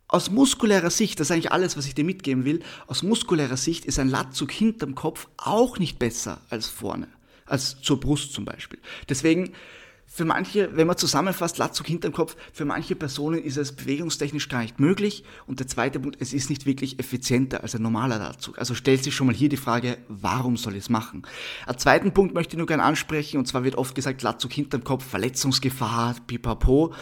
aus 0.07 0.31
muskulärer 0.31 0.91
Sicht, 0.91 1.19
das 1.19 1.29
ist 1.29 1.31
eigentlich 1.31 1.53
alles, 1.53 1.79
was 1.79 1.87
ich 1.87 1.95
dir 1.95 2.05
mitgeben 2.05 2.45
will, 2.45 2.61
aus 2.89 3.03
muskulärer 3.03 3.57
Sicht 3.57 3.87
ist 3.87 3.99
ein 3.99 4.09
Lattzug 4.09 4.53
hinterm 4.53 4.95
Kopf 4.95 5.29
auch 5.39 5.79
nicht 5.79 5.99
besser 5.99 6.43
als 6.51 6.67
vorne, 6.67 7.09
als 7.47 7.81
zur 7.81 8.01
Brust 8.01 8.35
zum 8.35 8.45
Beispiel. 8.45 8.81
Deswegen 9.09 9.55
für 10.11 10.25
manche, 10.25 10.71
wenn 10.75 10.87
man 10.87 10.97
zusammenfasst, 10.97 11.59
Latzug 11.59 11.87
hinterm 11.87 12.13
Kopf, 12.13 12.35
für 12.53 12.65
manche 12.65 12.97
Personen 12.97 13.43
ist 13.43 13.59
es 13.59 13.73
bewegungstechnisch 13.73 14.49
gar 14.49 14.63
nicht 14.63 14.81
möglich. 14.81 15.23
Und 15.47 15.61
der 15.61 15.67
zweite 15.67 16.01
Punkt, 16.01 16.17
es 16.21 16.33
ist 16.33 16.49
nicht 16.49 16.65
wirklich 16.65 16.99
effizienter 16.99 17.63
als 17.63 17.75
ein 17.77 17.83
normaler 17.83 18.19
Latzug. 18.19 18.59
Also 18.59 18.75
stellt 18.75 19.05
sich 19.05 19.15
schon 19.15 19.27
mal 19.27 19.37
hier 19.37 19.51
die 19.51 19.59
Frage, 19.59 19.99
warum 20.09 20.57
soll 20.57 20.73
ich 20.73 20.85
es 20.85 20.89
machen? 20.89 21.23
Einen 21.67 21.79
zweiten 21.79 22.13
Punkt 22.13 22.35
möchte 22.35 22.55
ich 22.55 22.59
nur 22.59 22.67
gerne 22.67 22.85
ansprechen, 22.85 23.37
und 23.37 23.47
zwar 23.47 23.65
wird 23.65 23.77
oft 23.77 23.95
gesagt, 23.95 24.23
Latzug 24.23 24.53
hinterm 24.53 24.83
Kopf, 24.83 25.05
Verletzungsgefahr, 25.05 26.17
pipapo. 26.27 26.95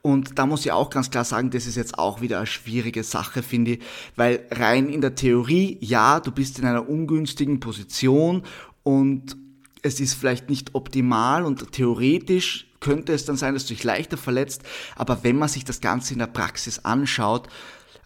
Und 0.00 0.38
da 0.38 0.46
muss 0.46 0.64
ich 0.64 0.72
auch 0.72 0.88
ganz 0.88 1.10
klar 1.10 1.24
sagen, 1.24 1.50
das 1.50 1.66
ist 1.66 1.76
jetzt 1.76 1.98
auch 1.98 2.22
wieder 2.22 2.38
eine 2.38 2.46
schwierige 2.46 3.04
Sache, 3.04 3.42
finde 3.42 3.72
ich, 3.72 3.82
weil 4.16 4.46
rein 4.50 4.88
in 4.88 5.02
der 5.02 5.14
Theorie, 5.14 5.76
ja, 5.82 6.18
du 6.18 6.32
bist 6.32 6.58
in 6.58 6.64
einer 6.64 6.88
ungünstigen 6.88 7.60
Position 7.60 8.42
und 8.82 9.36
es 9.84 10.00
ist 10.00 10.14
vielleicht 10.14 10.48
nicht 10.48 10.74
optimal 10.74 11.44
und 11.44 11.72
theoretisch 11.72 12.66
könnte 12.80 13.12
es 13.12 13.26
dann 13.26 13.36
sein, 13.36 13.52
dass 13.54 13.66
du 13.66 13.74
dich 13.74 13.84
leichter 13.84 14.16
verletzt, 14.16 14.62
aber 14.96 15.22
wenn 15.22 15.36
man 15.36 15.48
sich 15.48 15.64
das 15.64 15.80
Ganze 15.80 16.14
in 16.14 16.18
der 16.18 16.26
Praxis 16.26 16.80
anschaut, 16.80 17.48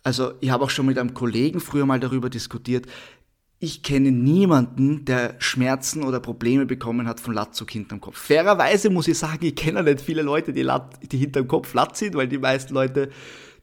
also 0.03 0.33
ich 0.41 0.51
habe 0.51 0.65
auch 0.65 0.71
schon 0.71 0.87
mit 0.87 0.99
einem 0.99 1.15
Kollegen 1.15 1.61
früher 1.61 1.87
mal 1.87 2.01
darüber 2.01 2.31
diskutiert, 2.31 2.87
ich 3.61 3.83
kenne 3.83 4.11
niemanden, 4.11 5.05
der 5.05 5.37
Schmerzen 5.39 6.03
oder 6.03 6.21
Probleme 6.21 6.67
bekommen 6.67 7.09
hat 7.09 7.21
von 7.21 7.35
Latzug 7.35 7.71
hinterm 7.71 8.01
Kopf. 8.01 8.17
Fairerweise 8.17 8.91
muss 8.91 9.09
ich 9.09 9.19
sagen, 9.19 9.45
ich 9.45 9.57
kenne 9.57 9.83
nicht 9.83 10.01
viele 10.01 10.23
Leute, 10.23 10.53
die, 10.53 10.63
Lat 10.63 10.99
die 11.11 11.19
hinterm 11.19 11.49
Kopf 11.49 11.75
Latz 11.75 12.01
sind, 12.01 12.15
weil 12.15 12.29
die 12.29 12.39
meisten 12.39 12.75
Leute 12.75 13.11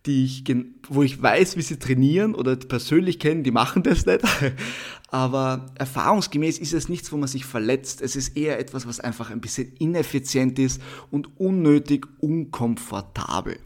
die 0.06 0.26
ich, 0.26 0.44
wo 0.90 1.04
ich 1.04 1.22
weiß, 1.22 1.58
wie 1.58 1.62
sie 1.62 1.78
trainieren 1.78 2.36
oder 2.36 2.56
persönlich 2.56 3.20
kennen, 3.20 3.44
die 3.44 3.52
machen 3.52 3.84
das 3.84 4.06
nicht. 4.06 4.22
Aber 5.10 5.68
erfahrungsgemäß 5.76 6.60
ist 6.60 6.74
es 6.74 6.90
nichts, 6.90 7.12
wo 7.12 7.18
man 7.18 7.28
sich 7.28 7.46
verletzt. 7.46 8.02
Es 8.02 8.16
ist 8.16 8.36
eher 8.36 8.60
etwas, 8.60 8.88
was 8.88 9.00
einfach 9.00 9.32
ein 9.32 9.42
bisschen 9.42 9.72
ineffizient 9.80 10.60
ist 10.60 10.82
und 11.12 11.40
unnötig 11.40 12.06
unkomfortabel. 12.20 13.58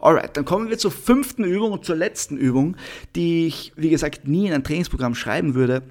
Alright, 0.00 0.36
dann 0.36 0.46
kommen 0.46 0.70
wir 0.70 0.78
zur 0.78 0.90
fünften 0.90 1.44
Übung 1.44 1.72
und 1.72 1.84
zur 1.84 1.96
letzten 1.96 2.38
Übung, 2.38 2.76
die 3.14 3.46
ich, 3.46 3.72
wie 3.76 3.90
gesagt, 3.90 4.26
nie 4.26 4.46
in 4.46 4.54
ein 4.54 4.64
Trainingsprogramm 4.64 5.14
schreiben 5.14 5.54
würde 5.54 5.82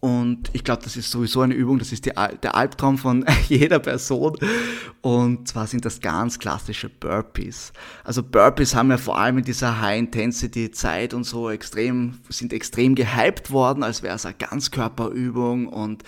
und 0.00 0.50
ich 0.52 0.64
glaube, 0.64 0.82
das 0.82 0.96
ist 0.96 1.10
sowieso 1.10 1.42
eine 1.42 1.54
Übung, 1.54 1.78
das 1.78 1.92
ist 1.92 2.06
die, 2.06 2.12
der 2.42 2.54
Albtraum 2.54 2.98
von 2.98 3.24
jeder 3.48 3.78
Person. 3.78 4.36
Und 5.00 5.48
zwar 5.48 5.66
sind 5.66 5.84
das 5.84 6.00
ganz 6.00 6.38
klassische 6.38 6.88
Burpees. 6.88 7.72
Also 8.04 8.22
Burpees 8.22 8.74
haben 8.74 8.90
ja 8.90 8.98
vor 8.98 9.18
allem 9.18 9.38
in 9.38 9.44
dieser 9.44 9.80
High-Intensity-Zeit 9.80 11.14
und 11.14 11.24
so 11.24 11.50
extrem, 11.50 12.18
sind 12.28 12.52
extrem 12.52 12.94
gehypt 12.94 13.50
worden, 13.50 13.82
als 13.82 14.02
wäre 14.02 14.16
es 14.16 14.26
eine 14.26 14.34
Ganzkörperübung 14.34 15.68
und 15.68 16.02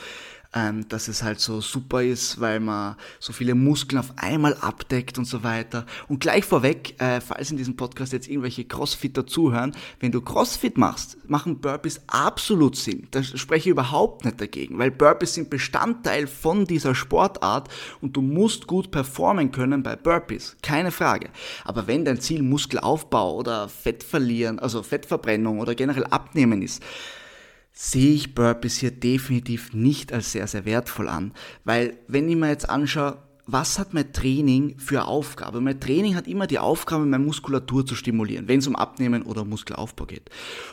ähm, 0.55 0.87
dass 0.89 1.09
es 1.09 1.23
halt 1.23 1.41
so 1.41 1.61
super 1.61 2.03
ist, 2.03 2.41
weil 2.41 2.61
man 2.61 2.97
so 3.19 3.33
viele 3.33 3.55
Muskeln 3.55 3.99
auf 3.99 4.13
einmal 4.17 4.55
abdeckt 4.55 5.19
und 5.19 5.25
so 5.25 5.43
weiter. 5.43 5.85
Und 6.09 6.21
gleich 6.21 6.45
vorweg, 6.45 7.01
äh, 7.01 7.21
falls 7.21 7.51
in 7.51 7.57
diesem 7.57 7.77
Podcast 7.77 8.13
jetzt 8.13 8.29
irgendwelche 8.29 8.65
Crossfitter 8.65 9.27
zuhören, 9.27 9.75
wenn 10.01 10.13
du 10.13 10.21
Crossfit 10.21 10.79
machst, 10.79 11.17
machen 11.29 11.59
Burpees 11.59 12.01
absolut 12.07 12.77
Sinn. 12.77 13.09
Da 13.11 13.23
spreche 13.23 13.69
ich 13.69 13.73
überhaupt 13.73 14.25
nicht 14.25 14.41
dagegen, 14.41 14.79
weil 14.79 14.91
Burpees 14.91 15.35
sind 15.35 15.51
Bestandteil 15.51 16.27
von 16.27 16.67
dieser 16.67 16.95
Sportart 16.95 17.69
und 18.01 18.17
du 18.17 18.23
musst 18.23 18.67
gut 18.67 18.91
performen 18.91 19.51
können 19.51 19.83
bei 19.83 19.97
Burpees. 19.97 20.57
Keine 20.63 20.93
Frage. 20.93 21.31
Aber 21.65 21.87
wenn 21.87 22.05
dein 22.05 22.21
Ziel 22.21 22.43
Muskelaufbau 22.43 23.35
oder 23.37 23.69
Fett 23.69 24.05
verlieren, 24.05 24.59
also 24.61 24.83
Fettverbrennung 24.83 25.59
oder 25.59 25.75
generell 25.75 26.05
Abnehmen 26.05 26.63
ist, 26.63 26.83
sehe 27.75 28.15
ich 28.15 28.35
Burpees 28.35 28.79
hier 28.79 28.93
definitiv 28.93 29.75
nicht 29.75 30.13
als 30.13 30.33
sehr, 30.33 30.47
sehr 30.47 30.65
wertvoll 30.65 31.09
an. 31.09 31.33
Weil 31.65 31.99
wenn 32.07 32.29
ich 32.29 32.37
mir 32.37 32.49
jetzt 32.49 32.71
anschaue, 32.71 33.19
was 33.47 33.79
hat 33.79 33.93
mein 33.93 34.13
Training 34.13 34.79
für 34.79 35.05
Aufgabe? 35.07 35.61
Mein 35.61 35.79
Training 35.79 36.15
hat 36.15 36.27
immer 36.27 36.47
die 36.47 36.59
Aufgabe, 36.59 37.05
meine 37.05 37.23
Muskulatur 37.23 37.85
zu 37.85 37.95
stimulieren, 37.95 38.49
wenn 38.49 38.61
es 38.61 38.67
um 38.67 38.75
Abnehmen 38.75 39.23
oder 39.23 39.45
Muskelaufbau 39.45 40.07
geht. 40.07 40.31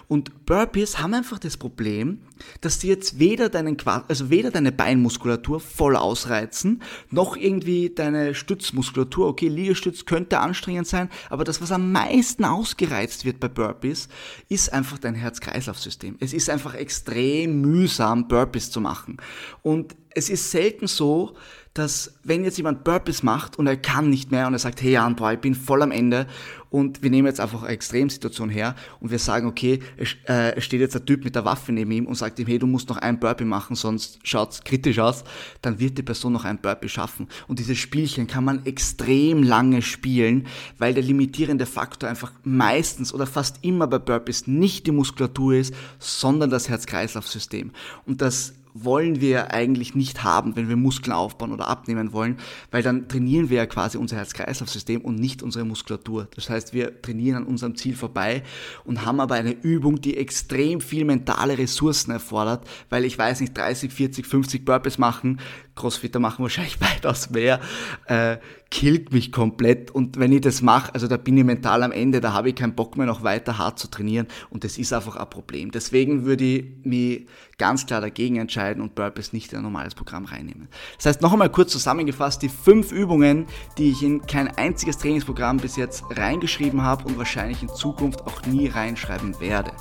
Und 0.08 0.46
Burpees 0.46 1.00
haben 1.00 1.14
einfach 1.14 1.38
das 1.38 1.58
Problem, 1.58 2.20
dass 2.62 2.80
sie 2.80 2.88
jetzt 2.88 3.20
weder 3.20 3.50
deinen 3.50 3.78
also 4.08 4.30
weder 4.30 4.52
deine 4.52 4.72
Beinmuskulatur 4.72 5.60
voll 5.60 5.98
ausreizen, 5.98 6.82
noch 7.10 7.36
irgendwie 7.36 7.90
deine 7.90 8.34
Stützmuskulatur. 8.34 9.28
Okay, 9.28 9.50
Liegestütz 9.50 10.06
könnte 10.06 10.40
anstrengend 10.40 10.88
sein, 10.88 11.10
aber 11.30 11.44
das, 11.44 11.62
was 11.62 11.74
am 11.74 11.92
meisten 11.92 12.46
ausgereizt 12.46 13.26
wird 13.26 13.40
bei 13.42 13.50
Burpees, 13.50 14.08
ist 14.48 14.72
einfach 14.72 14.98
dein 14.98 15.16
Herz-Kreislauf-System. 15.16 16.16
Es 16.20 16.32
ist 16.32 16.50
einfach 16.50 16.74
extrem 16.74 17.62
mühsam, 17.62 18.30
Burpees 18.30 18.72
zu 18.72 18.80
machen. 18.80 19.18
Und 19.62 19.96
es 20.16 20.30
ist 20.30 20.52
selten 20.52 20.88
so, 20.88 21.36
dass 21.74 22.16
wenn 22.24 22.44
jetzt 22.44 22.58
jemand 22.58 22.84
Burpees 22.84 23.24
macht 23.24 23.58
und 23.58 23.66
er 23.66 23.78
kann 23.78 24.10
nicht 24.10 24.30
mehr 24.30 24.46
und 24.46 24.54
er 24.54 24.60
sagt, 24.60 24.82
hey 24.82 24.92
Jan, 24.92 25.16
boah, 25.16 25.32
ich 25.32 25.40
bin 25.40 25.56
voll 25.56 25.82
am 25.82 25.92
Ende 25.92 26.28
und 26.70 27.02
wir 27.02 27.10
nehmen 27.10 27.28
jetzt 27.28 27.40
einfach 27.40 27.64
eine 27.64 27.72
Extremsituation 27.72 28.50
her 28.50 28.76
und 29.00 29.10
wir 29.10 29.20
sagen, 29.20 29.48
okay, 29.48 29.80
es, 29.96 30.16
äh, 30.26 30.60
steht 30.60 30.82
jetzt 30.82 30.98
ein 30.98 31.06
Typ 31.06 31.24
mit 31.24 31.34
der 31.36 31.46
Waffe 31.46 31.72
neben 31.72 31.92
ihm 31.92 32.08
und 32.08 32.16
sagt 32.16 32.40
ihm, 32.40 32.48
hey, 32.48 32.60
du 32.60 32.68
musst 32.68 32.90
noch 32.90 32.98
ein 32.98 33.22
Burpee 33.22 33.46
machen, 33.46 33.78
sonst 33.78 34.20
schaut's 34.24 34.66
kritisch 34.66 35.00
aus, 35.00 35.24
dann 35.62 35.80
wird 35.80 35.98
die 35.98 36.04
Person 36.04 36.34
noch 36.34 36.44
ein 36.44 36.60
Burpee 36.60 36.90
schaffen. 36.90 37.30
Und 37.48 37.60
dieses 37.60 37.78
Spielchen 37.78 38.28
kann 38.28 38.44
man 38.44 38.66
extrem 38.66 39.42
lange 39.42 39.82
spielen, 39.82 40.48
weil 40.78 40.94
der 40.94 41.04
limitierende 41.04 41.66
Faktor 41.66 42.10
einfach 42.10 42.34
meistens 42.44 43.14
oder 43.14 43.26
fast 43.26 43.60
immer 43.62 43.88
bei 43.88 44.00
Burpees 44.00 44.46
nicht 44.46 44.88
die 44.88 44.92
Muskulatur 44.92 45.54
ist, 45.54 45.74
sondern 46.00 46.50
das 46.50 46.68
Herz-Kreislauf-System. 46.68 47.72
Und 48.06 48.22
das 48.22 48.56
wollen 48.74 49.22
wir 49.22 49.54
eigentlich 49.54 49.96
nicht 49.96 50.24
haben, 50.24 50.56
wenn 50.56 50.70
wir 50.70 50.76
Muskeln 50.76 51.14
aufbauen 51.14 51.52
oder 51.52 51.68
abnehmen 51.68 52.14
wollen, 52.14 52.38
weil 52.72 52.84
dann 52.84 53.08
trainieren 53.08 53.50
wir 53.50 53.58
ja 53.58 53.66
quasi 53.66 53.98
unser 53.98 54.18
Herz-Kreislauf-System 54.18 55.02
und 55.02 55.16
nicht 55.16 55.44
unsere 55.44 55.66
Muskulatur. 55.66 56.28
Das 56.36 56.50
heißt, 56.50 56.74
wir 56.74 57.02
trainieren 57.02 57.38
an 57.38 57.46
unserem 57.46 57.76
Ziel 57.76 57.96
vorbei 57.96 58.44
und 58.86 59.06
haben 59.06 59.20
aber 59.20 59.36
eine 59.36 59.52
Übung, 59.52 60.02
die 60.02 60.18
extrem 60.18 60.82
viel 60.82 61.06
mentale 61.06 61.58
Ressourcen 61.58 62.12
erfordert, 62.12 62.68
weil 62.90 63.06
ich 63.06 63.18
weiß 63.18 63.42
nicht, 63.42 63.58
30, 63.58 63.92
40, 63.92 64.26
50 64.26 64.66
Burpees 64.66 64.98
machen, 64.98 65.40
Crossfitter 65.76 66.20
machen 66.20 66.44
wahrscheinlich 66.44 66.80
weitaus 66.82 67.30
mehr, 67.30 67.60
äh, 68.06 68.38
killt 68.70 69.12
mich 69.12 69.32
komplett. 69.32 69.92
Und 69.92 70.18
wenn 70.18 70.32
ich 70.32 70.42
das 70.42 70.62
mache, 70.62 70.94
also 70.94 71.08
da 71.08 71.18
bin 71.18 71.38
ich 71.38 71.44
mental 71.44 71.84
am 71.84 71.92
Ende, 71.92 72.22
da 72.22 72.34
habe 72.34 72.50
ich 72.50 72.56
keinen 72.56 72.74
Bock 72.74 72.98
mehr 72.98 73.06
noch 73.06 73.24
weiter 73.24 73.58
hart 73.58 73.80
zu 73.80 73.90
trainieren 73.90 74.28
und 74.50 74.64
das 74.64 74.78
ist 74.78 74.94
einfach 74.94 75.18
ein 75.18 75.30
Problem. 75.30 75.72
Deswegen 75.72 76.26
würde 76.26 76.44
ich 76.44 76.66
mich 76.84 77.28
ganz 77.58 77.86
klar 77.86 78.02
dagegen 78.02 78.38
entscheiden 78.38 78.82
und 78.82 78.96
Burpees 78.96 79.34
nicht 79.34 79.52
in 79.52 79.60
ein 79.60 79.64
normales 79.64 79.94
Programm 79.94 80.26
reinnehmen. 80.26 80.68
Das 80.98 81.06
heißt, 81.06 81.22
noch 81.22 81.34
einmal 81.34 81.50
kurz 81.50 81.72
zusammengefasst, 81.72 82.42
die 82.42 82.50
fünf 82.50 82.92
Übungen, 82.92 83.46
die 83.78 83.92
ich 83.92 84.02
in 84.02 84.26
kein 84.26 84.48
einziges 84.58 84.98
Trainingsprogramm 84.98 85.58
bis 85.58 85.76
jetzt 85.76 86.04
reingeschrieben 86.10 86.82
habe 86.82 87.06
und 87.06 87.18
wahrscheinlich 87.18 87.62
in 87.62 87.70
Zukunft 87.70 88.22
auch 88.26 88.46
nie 88.46 88.68
reinschreiben 88.68 89.40
werde. 89.40 89.72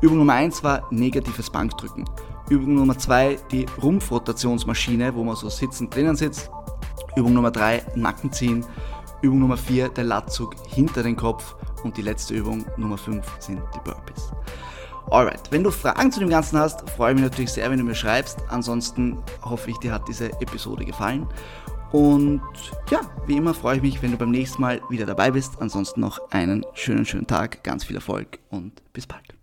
Übung 0.00 0.18
Nummer 0.18 0.32
eins 0.34 0.64
war 0.64 0.88
negatives 0.90 1.50
Bankdrücken. 1.50 2.04
Übung 2.50 2.74
Nummer 2.74 2.98
zwei, 2.98 3.38
die 3.52 3.64
Rumpfrotationsmaschine, 3.80 5.14
wo 5.14 5.22
man 5.22 5.36
so 5.36 5.48
sitzend 5.48 5.94
drinnen 5.94 6.16
sitzt. 6.16 6.50
Übung 7.14 7.32
Nummer 7.32 7.52
drei, 7.52 7.82
Nacken 7.94 8.32
ziehen. 8.32 8.66
Übung 9.22 9.38
Nummer 9.38 9.56
vier, 9.56 9.88
der 9.88 10.04
Latzug 10.04 10.56
hinter 10.66 11.04
den 11.04 11.14
Kopf. 11.16 11.54
Und 11.84 11.96
die 11.96 12.02
letzte 12.02 12.34
Übung, 12.34 12.66
Nummer 12.76 12.98
fünf, 12.98 13.24
sind 13.38 13.60
die 13.74 13.78
Burpees. 13.84 14.32
Alright, 15.10 15.50
wenn 15.50 15.62
du 15.62 15.70
Fragen 15.70 16.10
zu 16.10 16.20
dem 16.20 16.28
Ganzen 16.28 16.58
hast, 16.58 16.88
freue 16.90 17.12
ich 17.12 17.14
mich 17.20 17.24
natürlich 17.24 17.52
sehr, 17.52 17.70
wenn 17.70 17.78
du 17.78 17.84
mir 17.84 17.94
schreibst. 17.94 18.38
Ansonsten 18.48 19.22
hoffe 19.42 19.70
ich, 19.70 19.78
dir 19.78 19.92
hat 19.92 20.08
diese 20.08 20.30
Episode 20.40 20.84
gefallen. 20.84 21.26
Und 21.92 22.42
ja, 22.90 23.00
wie 23.26 23.36
immer 23.36 23.54
freue 23.54 23.76
ich 23.76 23.82
mich, 23.82 24.02
wenn 24.02 24.10
du 24.10 24.16
beim 24.16 24.30
nächsten 24.30 24.60
Mal 24.60 24.80
wieder 24.88 25.06
dabei 25.06 25.30
bist. 25.30 25.60
Ansonsten 25.60 26.00
noch 26.00 26.20
einen 26.30 26.66
schönen, 26.74 27.06
schönen 27.06 27.26
Tag, 27.26 27.62
ganz 27.62 27.84
viel 27.84 27.96
Erfolg 27.96 28.40
und 28.50 28.82
bis 28.92 29.06
bald. 29.06 29.39